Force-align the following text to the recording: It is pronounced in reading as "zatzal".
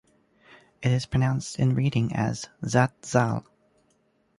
It 0.81 0.91
is 0.91 1.05
pronounced 1.05 1.59
in 1.59 1.75
reading 1.75 2.15
as 2.15 2.49
"zatzal". 2.63 3.45